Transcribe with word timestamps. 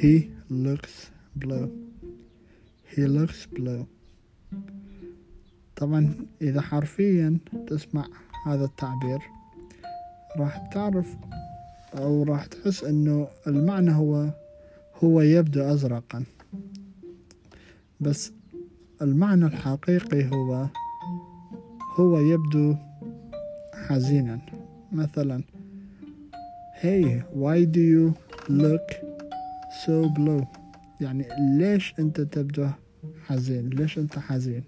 he 0.00 0.30
looks 0.48 1.10
blue. 1.36 1.68
He 2.94 3.06
looks 3.06 3.46
blue. 3.46 3.86
طبعا 5.76 6.14
إذا 6.42 6.60
حرفيا 6.60 7.38
تسمع 7.66 8.06
هذا 8.46 8.64
التعبير 8.64 9.18
راح 10.36 10.56
تعرف 10.72 11.16
أو 11.98 12.22
راح 12.22 12.46
تحس 12.46 12.84
أنه 12.84 13.28
المعنى 13.46 13.90
هو 13.90 14.30
هو 15.04 15.20
يبدو 15.20 15.62
أزرقا. 15.62 16.24
بس 18.00 18.32
المعنى 19.02 19.44
الحقيقي 19.44 20.30
هو 20.32 20.66
هو 21.94 22.18
يبدو 22.18 22.76
حزينا. 23.74 24.40
مثلا 24.92 25.42
Hey 26.82 27.22
why 27.34 27.64
do 27.64 27.80
you 27.80 28.14
look 28.48 29.07
so 29.70 30.08
blue 30.18 30.44
يعني 31.00 31.28
ليش 31.38 31.94
أنت 31.98 32.20
تبدو 32.20 32.68
حزين؟ 33.26 33.68
ليش 33.70 33.98
أنت 33.98 34.18
حزين؟ 34.18 34.64